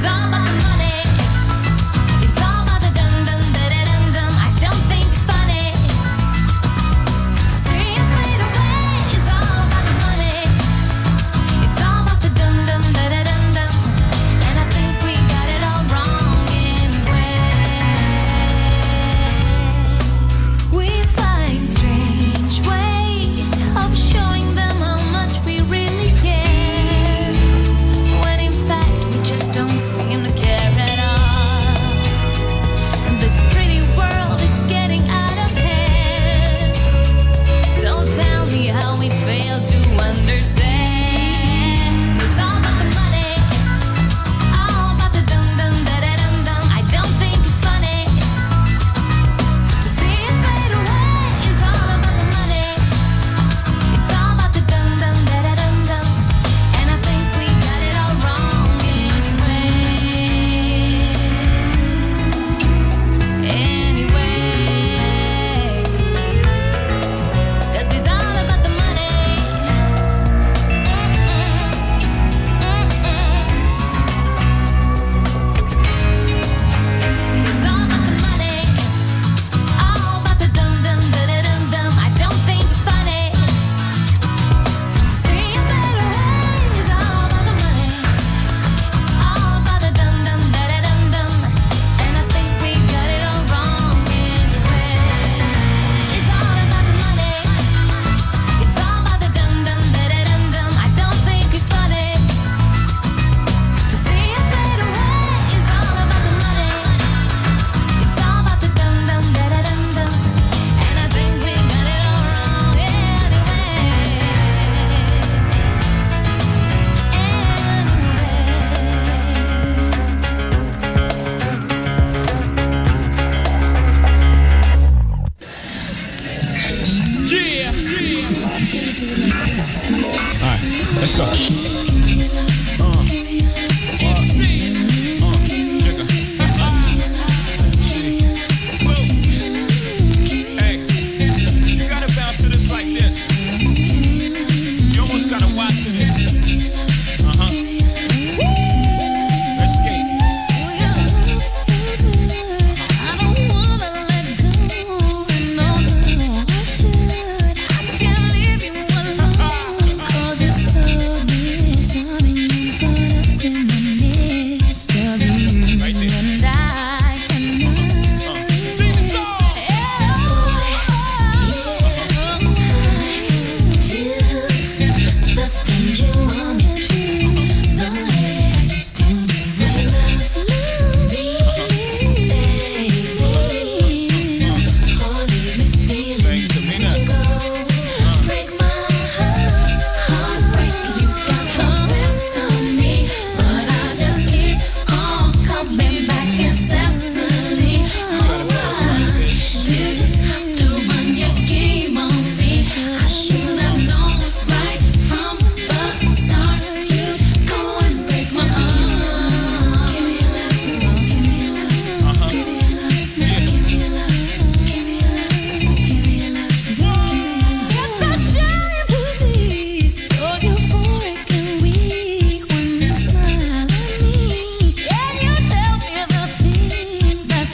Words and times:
Somebody. 0.00 0.39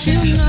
you 0.07 0.34
know. 0.34 0.45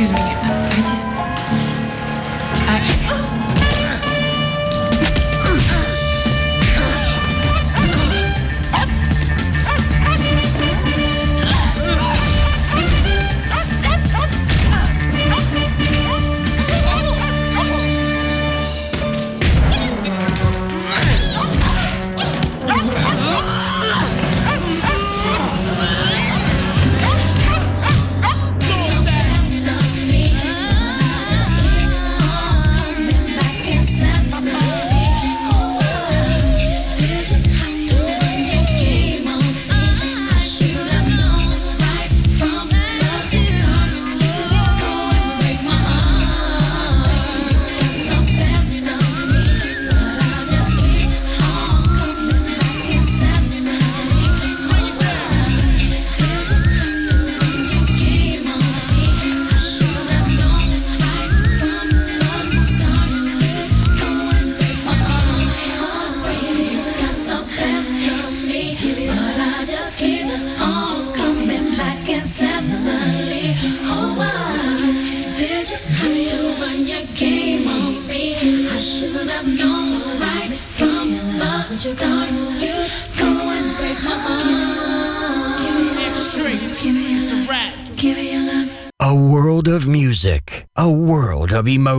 Excuse 0.00 0.18
me, 0.18 0.49